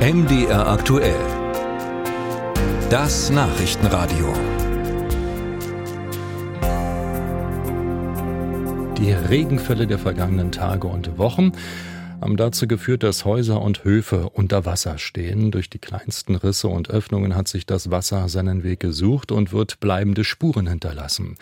MDR 0.00 0.66
aktuell. 0.66 1.20
Das 2.88 3.28
Nachrichtenradio. 3.28 4.32
Die 8.96 9.12
Regenfälle 9.12 9.86
der 9.86 9.98
vergangenen 9.98 10.52
Tage 10.52 10.86
und 10.86 11.18
Wochen 11.18 11.52
haben 12.18 12.38
dazu 12.38 12.66
geführt, 12.66 13.02
dass 13.02 13.26
Häuser 13.26 13.60
und 13.60 13.84
Höfe 13.84 14.30
unter 14.30 14.64
Wasser 14.64 14.96
stehen. 14.96 15.50
Durch 15.50 15.68
die 15.68 15.78
kleinsten 15.78 16.34
Risse 16.34 16.68
und 16.68 16.88
Öffnungen 16.88 17.36
hat 17.36 17.48
sich 17.48 17.66
das 17.66 17.90
Wasser 17.90 18.30
seinen 18.30 18.62
Weg 18.62 18.80
gesucht 18.80 19.30
und 19.30 19.52
wird 19.52 19.80
bleibende 19.80 20.24
Spuren 20.24 20.66
hinterlassen. 20.66 21.36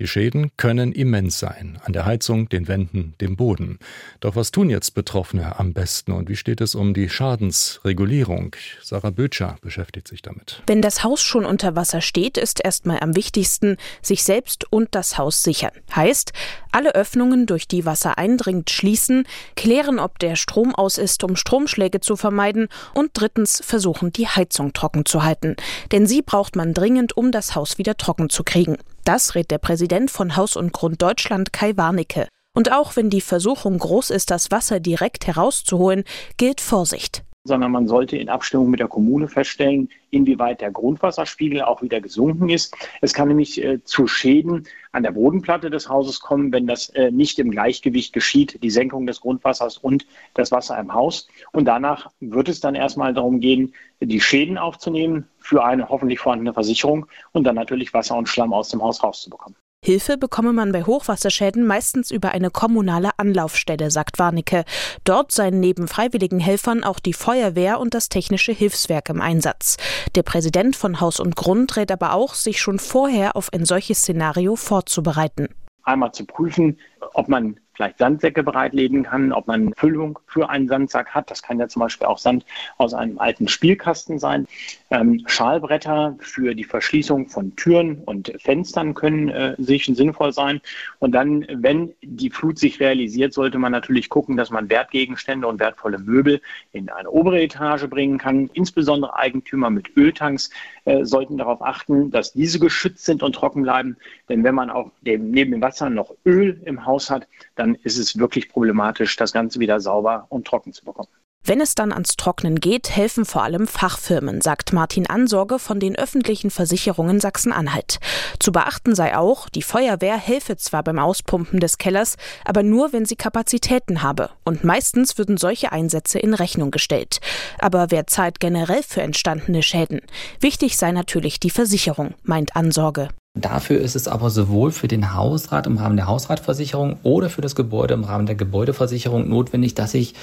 Die 0.00 0.06
Schäden 0.06 0.52
können 0.56 0.92
immens 0.92 1.40
sein, 1.40 1.80
an 1.82 1.92
der 1.92 2.06
Heizung, 2.06 2.48
den 2.48 2.68
Wänden, 2.68 3.14
dem 3.20 3.34
Boden. 3.34 3.80
Doch 4.20 4.36
was 4.36 4.52
tun 4.52 4.70
jetzt 4.70 4.94
Betroffene 4.94 5.58
am 5.58 5.72
besten 5.72 6.12
und 6.12 6.28
wie 6.28 6.36
steht 6.36 6.60
es 6.60 6.76
um 6.76 6.94
die 6.94 7.08
Schadensregulierung? 7.08 8.54
Sarah 8.80 9.10
Bötscher 9.10 9.56
beschäftigt 9.60 10.06
sich 10.06 10.22
damit. 10.22 10.62
Wenn 10.68 10.82
das 10.82 11.02
Haus 11.02 11.20
schon 11.20 11.44
unter 11.44 11.74
Wasser 11.74 12.00
steht, 12.00 12.38
ist 12.38 12.64
erstmal 12.64 13.00
am 13.00 13.16
wichtigsten, 13.16 13.76
sich 14.00 14.22
selbst 14.22 14.70
und 14.70 14.94
das 14.94 15.18
Haus 15.18 15.42
sichern. 15.42 15.72
Heißt, 15.92 16.32
alle 16.70 16.94
Öffnungen, 16.94 17.46
durch 17.46 17.66
die 17.66 17.84
Wasser 17.84 18.18
eindringt, 18.18 18.70
schließen, 18.70 19.26
klären, 19.56 19.98
ob 19.98 20.20
der 20.20 20.36
Strom 20.36 20.76
aus 20.76 20.98
ist, 20.98 21.24
um 21.24 21.34
Stromschläge 21.34 21.98
zu 21.98 22.14
vermeiden 22.14 22.68
und 22.94 23.10
drittens 23.14 23.60
versuchen, 23.64 24.12
die 24.12 24.28
Heizung 24.28 24.72
trocken 24.72 25.06
zu 25.06 25.24
halten. 25.24 25.56
Denn 25.90 26.06
sie 26.06 26.22
braucht 26.22 26.54
man 26.54 26.72
dringend, 26.72 27.16
um 27.16 27.32
das 27.32 27.56
Haus 27.56 27.78
wieder 27.78 27.96
trocken 27.96 28.30
zu 28.30 28.44
kriegen. 28.44 28.76
Das 29.08 29.34
rät 29.34 29.50
der 29.50 29.56
Präsident 29.56 30.10
von 30.10 30.36
Haus 30.36 30.54
und 30.54 30.74
Grund 30.74 31.00
Deutschland 31.00 31.50
Kai 31.54 31.78
Warnecke. 31.78 32.28
Und 32.54 32.72
auch 32.72 32.94
wenn 32.94 33.08
die 33.08 33.22
Versuchung 33.22 33.78
groß 33.78 34.10
ist, 34.10 34.30
das 34.30 34.50
Wasser 34.50 34.80
direkt 34.80 35.26
herauszuholen, 35.26 36.04
gilt 36.36 36.60
Vorsicht 36.60 37.24
sondern 37.44 37.72
man 37.72 37.88
sollte 37.88 38.16
in 38.16 38.28
Abstimmung 38.28 38.70
mit 38.70 38.78
der 38.78 38.88
Kommune 38.88 39.26
feststellen, 39.26 39.88
inwieweit 40.10 40.60
der 40.60 40.70
Grundwasserspiegel 40.70 41.62
auch 41.62 41.82
wieder 41.82 42.00
gesunken 42.00 42.50
ist. 42.50 42.76
Es 43.00 43.14
kann 43.14 43.28
nämlich 43.28 43.64
äh, 43.64 43.82
zu 43.82 44.06
Schäden 44.06 44.66
an 44.92 45.02
der 45.02 45.12
Bodenplatte 45.12 45.70
des 45.70 45.88
Hauses 45.88 46.20
kommen, 46.20 46.52
wenn 46.52 46.66
das 46.66 46.90
äh, 46.90 47.10
nicht 47.10 47.38
im 47.38 47.50
Gleichgewicht 47.50 48.12
geschieht, 48.12 48.62
die 48.62 48.70
Senkung 48.70 49.06
des 49.06 49.20
Grundwassers 49.20 49.78
und 49.78 50.06
das 50.34 50.52
Wasser 50.52 50.78
im 50.78 50.92
Haus. 50.92 51.26
Und 51.52 51.64
danach 51.64 52.10
wird 52.20 52.48
es 52.48 52.60
dann 52.60 52.74
erstmal 52.74 53.14
darum 53.14 53.40
gehen, 53.40 53.72
die 54.00 54.20
Schäden 54.20 54.58
aufzunehmen 54.58 55.26
für 55.48 55.64
eine 55.64 55.88
hoffentlich 55.88 56.18
vorhandene 56.20 56.52
Versicherung 56.52 57.06
und 57.32 57.44
dann 57.44 57.54
natürlich 57.54 57.94
Wasser 57.94 58.16
und 58.16 58.28
Schlamm 58.28 58.52
aus 58.52 58.68
dem 58.68 58.82
Haus 58.82 59.02
rauszubekommen. 59.02 59.56
Hilfe 59.82 60.18
bekomme 60.18 60.52
man 60.52 60.72
bei 60.72 60.82
Hochwasserschäden 60.82 61.64
meistens 61.64 62.10
über 62.10 62.32
eine 62.32 62.50
kommunale 62.50 63.10
Anlaufstelle, 63.16 63.90
sagt 63.90 64.18
Warnecke. 64.18 64.64
Dort 65.04 65.30
seien 65.30 65.60
neben 65.60 65.86
freiwilligen 65.86 66.40
Helfern 66.40 66.82
auch 66.82 66.98
die 66.98 67.12
Feuerwehr 67.12 67.78
und 67.78 67.94
das 67.94 68.08
technische 68.08 68.52
Hilfswerk 68.52 69.08
im 69.08 69.20
Einsatz. 69.20 69.76
Der 70.16 70.24
Präsident 70.24 70.74
von 70.74 71.00
Haus 71.00 71.20
und 71.20 71.36
Grund 71.36 71.76
rät 71.76 71.92
aber 71.92 72.12
auch, 72.12 72.34
sich 72.34 72.60
schon 72.60 72.80
vorher 72.80 73.36
auf 73.36 73.52
ein 73.52 73.64
solches 73.64 74.00
Szenario 74.00 74.56
vorzubereiten. 74.56 75.48
Einmal 75.84 76.12
zu 76.12 76.26
prüfen, 76.26 76.78
ob 77.14 77.28
man 77.28 77.58
vielleicht 77.78 77.98
Sandsäcke 77.98 78.42
bereitlegen 78.42 79.04
kann, 79.04 79.32
ob 79.32 79.46
man 79.46 79.72
Füllung 79.74 80.18
für 80.26 80.50
einen 80.50 80.66
Sandsack 80.66 81.10
hat. 81.14 81.30
Das 81.30 81.44
kann 81.44 81.60
ja 81.60 81.68
zum 81.68 81.78
Beispiel 81.78 82.08
auch 82.08 82.18
Sand 82.18 82.44
aus 82.76 82.92
einem 82.92 83.20
alten 83.20 83.46
Spielkasten 83.46 84.18
sein. 84.18 84.48
Ähm, 84.90 85.22
Schalbretter 85.26 86.16
für 86.18 86.56
die 86.56 86.64
Verschließung 86.64 87.28
von 87.28 87.54
Türen 87.54 88.02
und 88.04 88.32
Fenstern 88.40 88.94
können 88.94 89.28
äh, 89.28 89.54
sicher 89.58 89.94
sinnvoll 89.94 90.32
sein. 90.32 90.60
Und 90.98 91.12
dann, 91.12 91.46
wenn 91.50 91.94
die 92.02 92.30
Flut 92.30 92.58
sich 92.58 92.80
realisiert, 92.80 93.32
sollte 93.32 93.58
man 93.58 93.70
natürlich 93.70 94.08
gucken, 94.08 94.36
dass 94.36 94.50
man 94.50 94.68
Wertgegenstände 94.68 95.46
und 95.46 95.60
wertvolle 95.60 95.98
Möbel 95.98 96.40
in 96.72 96.88
eine 96.88 97.08
obere 97.08 97.40
Etage 97.40 97.86
bringen 97.88 98.18
kann. 98.18 98.50
Insbesondere 98.54 99.14
Eigentümer 99.14 99.70
mit 99.70 99.96
Öltanks 99.96 100.50
äh, 100.84 101.04
sollten 101.04 101.38
darauf 101.38 101.62
achten, 101.62 102.10
dass 102.10 102.32
diese 102.32 102.58
geschützt 102.58 103.04
sind 103.04 103.22
und 103.22 103.34
trocken 103.34 103.62
bleiben. 103.62 103.96
Denn 104.28 104.42
wenn 104.42 104.56
man 104.56 104.68
auch 104.68 104.90
dem, 105.02 105.30
neben 105.30 105.52
dem 105.52 105.62
Wasser 105.62 105.90
noch 105.90 106.12
Öl 106.24 106.60
im 106.64 106.84
Haus 106.84 107.08
hat, 107.08 107.28
dann 107.54 107.67
dann 107.68 107.80
ist 107.82 107.98
es 107.98 108.18
wirklich 108.18 108.48
problematisch, 108.48 109.16
das 109.16 109.32
Ganze 109.32 109.60
wieder 109.60 109.80
sauber 109.80 110.26
und 110.28 110.46
trocken 110.46 110.72
zu 110.72 110.84
bekommen. 110.84 111.08
Wenn 111.44 111.60
es 111.60 111.74
dann 111.74 111.92
ans 111.92 112.16
Trocknen 112.16 112.56
geht, 112.56 112.90
helfen 112.90 113.24
vor 113.24 113.42
allem 113.42 113.66
Fachfirmen, 113.66 114.40
sagt 114.40 114.72
Martin 114.72 115.06
Ansorge 115.06 115.58
von 115.58 115.78
den 115.78 115.96
öffentlichen 115.96 116.50
Versicherungen 116.50 117.20
Sachsen-Anhalt. 117.20 118.00
Zu 118.38 118.50
beachten 118.52 118.94
sei 118.94 119.16
auch, 119.16 119.48
die 119.48 119.62
Feuerwehr 119.62 120.18
helfe 120.18 120.56
zwar 120.56 120.82
beim 120.82 120.98
Auspumpen 120.98 121.60
des 121.60 121.78
Kellers, 121.78 122.16
aber 122.44 122.62
nur, 122.64 122.92
wenn 122.92 123.06
sie 123.06 123.16
Kapazitäten 123.16 124.02
habe. 124.02 124.30
Und 124.44 124.64
meistens 124.64 125.16
würden 125.16 125.36
solche 125.36 125.70
Einsätze 125.72 126.18
in 126.18 126.34
Rechnung 126.34 126.70
gestellt. 126.70 127.20
Aber 127.60 127.86
wer 127.90 128.06
zahlt 128.06 128.40
generell 128.40 128.82
für 128.82 129.02
entstandene 129.02 129.62
Schäden? 129.62 130.00
Wichtig 130.40 130.76
sei 130.76 130.92
natürlich 130.92 131.40
die 131.40 131.50
Versicherung, 131.50 132.14
meint 132.24 132.56
Ansorge. 132.56 133.08
Dafür 133.40 133.80
ist 133.80 133.96
es 133.96 134.08
aber 134.08 134.30
sowohl 134.30 134.72
für 134.72 134.88
den 134.88 135.14
Hausrat 135.14 135.66
im 135.66 135.78
Rahmen 135.78 135.96
der 135.96 136.06
Hausratversicherung 136.06 136.96
oder 137.02 137.30
für 137.30 137.40
das 137.40 137.54
Gebäude 137.54 137.94
im 137.94 138.04
Rahmen 138.04 138.26
der 138.26 138.34
Gebäudeversicherung 138.34 139.28
notwendig, 139.28 139.74
dass 139.74 139.94
ich 139.94 140.14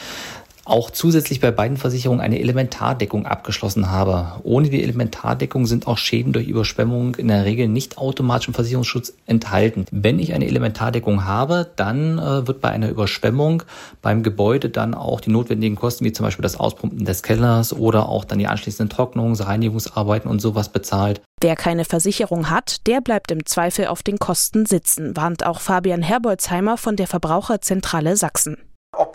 auch 0.65 0.89
zusätzlich 0.89 1.39
bei 1.39 1.51
beiden 1.51 1.77
Versicherungen 1.77 2.21
eine 2.21 2.39
Elementardeckung 2.39 3.25
abgeschlossen 3.25 3.91
habe. 3.91 4.41
Ohne 4.43 4.69
die 4.69 4.81
Elementardeckung 4.83 5.67
sind 5.67 5.87
auch 5.87 5.97
Schäden 5.97 6.33
durch 6.33 6.47
Überschwemmung 6.47 7.15
in 7.15 7.27
der 7.27 7.45
Regel 7.45 7.67
nicht 7.67 7.97
automatisch 7.97 8.47
im 8.47 8.55
Versicherungsschutz 8.55 9.13
enthalten. 9.27 9.85
Wenn 9.91 10.19
ich 10.19 10.33
eine 10.33 10.47
Elementardeckung 10.47 11.25
habe, 11.25 11.69
dann 11.75 12.17
äh, 12.17 12.47
wird 12.47 12.61
bei 12.61 12.69
einer 12.69 12.89
Überschwemmung 12.89 13.63
beim 14.01 14.23
Gebäude 14.23 14.69
dann 14.69 14.95
auch 14.95 15.21
die 15.21 15.29
notwendigen 15.29 15.75
Kosten, 15.75 16.03
wie 16.03 16.13
zum 16.13 16.25
Beispiel 16.25 16.43
das 16.43 16.59
Auspumpen 16.59 17.05
des 17.05 17.21
Kellers 17.21 17.71
oder 17.71 18.09
auch 18.09 18.25
dann 18.25 18.39
die 18.39 18.47
anschließenden 18.47 18.95
Trocknungs-, 18.95 19.45
Reinigungsarbeiten 19.45 20.29
und 20.29 20.39
sowas 20.39 20.69
bezahlt. 20.69 21.21
Wer 21.41 21.55
keine 21.55 21.85
Versicherung 21.85 22.49
hat, 22.49 22.87
der 22.87 23.01
bleibt 23.01 23.29
im 23.29 23.45
Zweifel 23.45 23.87
auf 23.87 24.01
den 24.01 24.17
Kosten 24.17 24.65
sitzen, 24.65 25.15
warnt 25.15 25.45
auch 25.45 25.59
Fabian 25.59 26.01
Herbolzheimer 26.01 26.77
von 26.77 26.95
der 26.95 27.07
Verbraucherzentrale 27.07 28.17
Sachsen. 28.17 28.57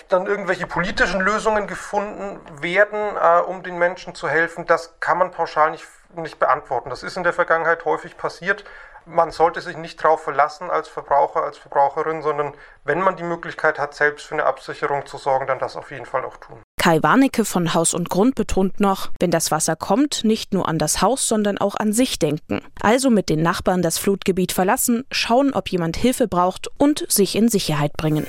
Ob 0.00 0.08
dann 0.08 0.26
irgendwelche 0.26 0.66
politischen 0.66 1.20
Lösungen 1.20 1.66
gefunden 1.66 2.40
werden, 2.62 3.16
äh, 3.16 3.40
um 3.42 3.62
den 3.62 3.76
Menschen 3.76 4.14
zu 4.14 4.28
helfen, 4.28 4.66
das 4.66 4.98
kann 4.98 5.18
man 5.18 5.30
pauschal 5.30 5.70
nicht, 5.72 5.84
nicht 6.16 6.38
beantworten. 6.38 6.88
Das 6.88 7.02
ist 7.02 7.16
in 7.16 7.22
der 7.22 7.34
Vergangenheit 7.34 7.84
häufig 7.84 8.16
passiert. 8.16 8.64
Man 9.04 9.30
sollte 9.30 9.60
sich 9.60 9.76
nicht 9.76 10.02
darauf 10.02 10.22
verlassen 10.22 10.70
als 10.70 10.88
Verbraucher, 10.88 11.42
als 11.42 11.58
Verbraucherin, 11.58 12.22
sondern 12.22 12.54
wenn 12.84 13.00
man 13.00 13.16
die 13.16 13.22
Möglichkeit 13.22 13.78
hat, 13.78 13.94
selbst 13.94 14.26
für 14.26 14.34
eine 14.34 14.44
Absicherung 14.44 15.04
zu 15.06 15.18
sorgen, 15.18 15.46
dann 15.46 15.58
das 15.58 15.76
auf 15.76 15.90
jeden 15.90 16.06
Fall 16.06 16.24
auch 16.24 16.36
tun. 16.36 16.62
Kai 16.78 17.02
Warnecke 17.02 17.44
von 17.44 17.74
Haus 17.74 17.92
und 17.92 18.08
Grund 18.08 18.36
betont 18.36 18.80
noch, 18.80 19.10
wenn 19.20 19.30
das 19.30 19.50
Wasser 19.50 19.76
kommt, 19.76 20.24
nicht 20.24 20.54
nur 20.54 20.66
an 20.66 20.78
das 20.78 21.02
Haus, 21.02 21.28
sondern 21.28 21.58
auch 21.58 21.76
an 21.76 21.92
sich 21.92 22.18
denken. 22.18 22.62
Also 22.80 23.10
mit 23.10 23.28
den 23.28 23.42
Nachbarn 23.42 23.82
das 23.82 23.98
Flutgebiet 23.98 24.52
verlassen, 24.52 25.04
schauen, 25.12 25.52
ob 25.52 25.68
jemand 25.68 25.98
Hilfe 25.98 26.26
braucht 26.26 26.70
und 26.78 27.04
sich 27.10 27.36
in 27.36 27.48
Sicherheit 27.50 27.92
bringen. 27.98 28.26